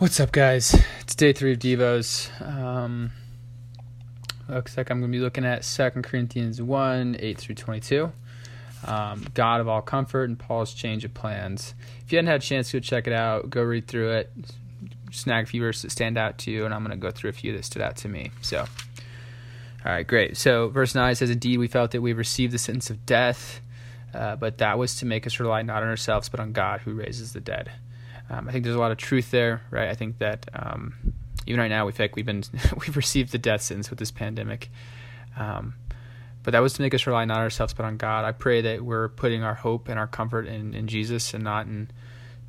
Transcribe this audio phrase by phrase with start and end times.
[0.00, 0.74] What's up, guys?
[1.02, 2.30] It's day three of Devos.
[2.40, 3.10] Um,
[4.48, 8.10] looks like I'm going to be looking at 2 Corinthians 1 8 through 22.
[8.86, 11.74] Um, God of all comfort and Paul's change of plans.
[12.02, 14.32] If you hadn't had a chance to go check it out, go read through it,
[15.12, 17.28] snag a few verses that stand out to you, and I'm going to go through
[17.28, 18.30] a few that stood out to me.
[18.40, 18.66] So, all
[19.84, 20.38] right, great.
[20.38, 23.60] So, verse 9 says, Indeed, we felt that we received the sentence of death,
[24.14, 26.94] uh, but that was to make us rely not on ourselves, but on God who
[26.94, 27.70] raises the dead.
[28.30, 29.88] Um, I think there's a lot of truth there, right?
[29.88, 30.94] I think that um,
[31.46, 32.44] even right now we feel like we've been
[32.80, 34.70] we've received the death sentence with this pandemic,
[35.36, 35.74] um,
[36.42, 38.24] but that was to make us rely not on ourselves but on God.
[38.24, 41.66] I pray that we're putting our hope and our comfort in, in Jesus and not
[41.66, 41.90] in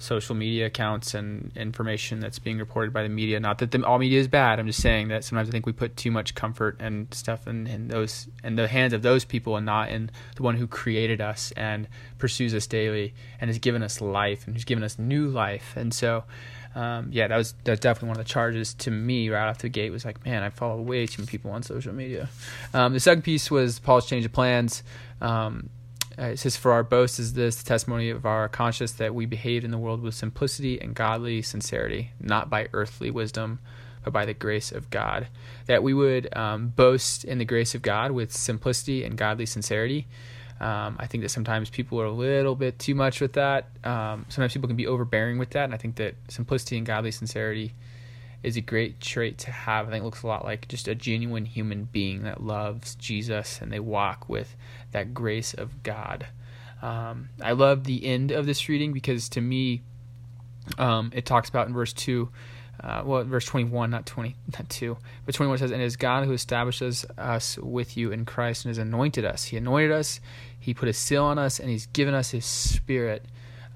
[0.00, 3.38] social media accounts and information that's being reported by the media.
[3.38, 4.58] Not that the, all media is bad.
[4.58, 7.66] I'm just saying that sometimes I think we put too much comfort and stuff in,
[7.66, 11.20] in those in the hands of those people and not in the one who created
[11.20, 11.86] us and
[12.18, 15.74] pursues us daily and has given us life and who's given us new life.
[15.76, 16.24] And so,
[16.74, 19.58] um, yeah, that was that was definitely one of the charges to me right off
[19.58, 19.90] the gate.
[19.90, 22.30] Was like, man, I follow way too many people on social media.
[22.72, 24.82] Um, the second piece was Paul's change of plans.
[25.20, 25.68] Um,
[26.18, 29.26] uh, it says, For our boast is this the testimony of our conscience that we
[29.26, 33.60] behaved in the world with simplicity and godly sincerity, not by earthly wisdom,
[34.04, 35.28] but by the grace of God.
[35.66, 40.06] That we would um, boast in the grace of God with simplicity and godly sincerity.
[40.60, 43.68] Um, I think that sometimes people are a little bit too much with that.
[43.82, 47.12] Um, sometimes people can be overbearing with that, and I think that simplicity and godly
[47.12, 47.74] sincerity
[48.42, 49.88] is a great trait to have.
[49.88, 53.60] I think it looks a lot like just a genuine human being that loves Jesus
[53.60, 54.56] and they walk with
[54.92, 56.26] that grace of God.
[56.82, 59.82] Um, I love the end of this reading because to me,
[60.78, 62.28] um, it talks about in verse 2.
[62.82, 64.96] Uh, well, verse 21, not 20, not 2,
[65.26, 68.70] but 21 says, And it is God who establishes us with you in Christ and
[68.70, 69.44] has anointed us.
[69.44, 70.20] He anointed us,
[70.58, 73.26] He put a seal on us, and He's given us His Spirit.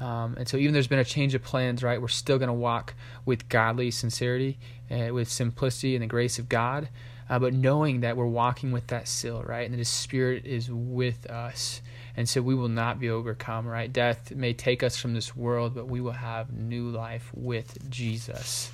[0.00, 2.00] Um, and so, even there's been a change of plans, right?
[2.00, 2.94] We're still going to walk
[3.26, 4.58] with godly sincerity,
[4.90, 6.88] uh, with simplicity and the grace of God,
[7.28, 9.64] uh, but knowing that we're walking with that seal, right?
[9.64, 11.82] And that His Spirit is with us.
[12.16, 13.92] And so, we will not be overcome, right?
[13.92, 18.72] Death may take us from this world, but we will have new life with Jesus.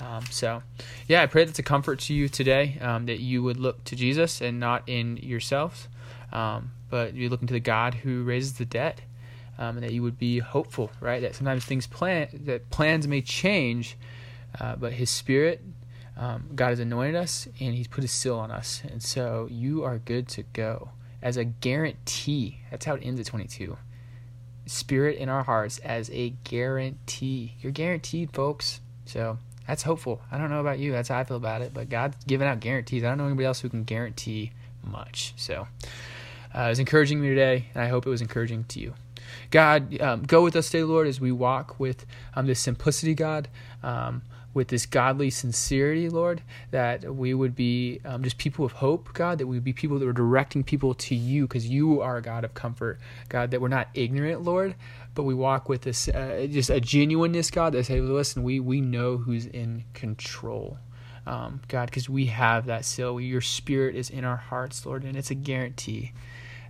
[0.00, 0.60] Um, so,
[1.06, 3.94] yeah, I pray that's a comfort to you today, um, that you would look to
[3.94, 5.86] Jesus and not in yourselves,
[6.32, 9.02] um, but you look into the God who raises the dead
[9.58, 11.20] um, and that you would be hopeful, right?
[11.22, 13.96] That sometimes things plan that plans may change,
[14.60, 15.62] uh, but His Spirit,
[16.16, 19.84] um, God has anointed us and He's put His seal on us, and so you
[19.84, 20.90] are good to go
[21.22, 22.58] as a guarantee.
[22.70, 23.76] That's how it ends at 22.
[24.66, 27.54] Spirit in our hearts as a guarantee.
[27.60, 28.80] You're guaranteed, folks.
[29.06, 30.20] So that's hopeful.
[30.30, 30.92] I don't know about you.
[30.92, 31.72] That's how I feel about it.
[31.72, 33.02] But God's giving out guarantees.
[33.02, 35.32] I don't know anybody else who can guarantee much.
[35.36, 35.66] So
[36.54, 38.94] uh, it was encouraging me today, and I hope it was encouraging to you.
[39.50, 43.48] God, um, go with us today, Lord, as we walk with um, this simplicity, God,
[43.82, 44.22] um,
[44.54, 46.40] with this godly sincerity, Lord,
[46.70, 49.98] that we would be um, just people of hope, God, that we would be people
[49.98, 53.60] that are directing people to you because you are a God of comfort, God, that
[53.60, 54.76] we're not ignorant, Lord,
[55.14, 58.80] but we walk with this uh, just a genuineness, God, that say, listen, we, we
[58.80, 60.78] know who's in control.
[61.26, 63.18] Um, God, because we have that seal.
[63.18, 66.12] Your spirit is in our hearts, Lord, and it's a guarantee.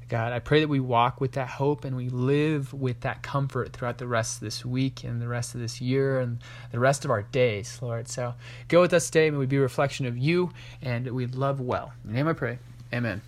[0.08, 3.72] God, I pray that we walk with that hope and we live with that comfort
[3.72, 6.38] throughout the rest of this week and the rest of this year and
[6.72, 8.08] the rest of our days, Lord.
[8.08, 8.34] So
[8.68, 9.30] go with us today.
[9.30, 10.50] May we be a reflection of you
[10.82, 11.92] and we love well.
[12.04, 12.58] In your name I pray.
[12.92, 13.22] Amen.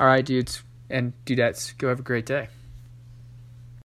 [0.00, 2.48] All right, dudes and dudettes, go have a great day.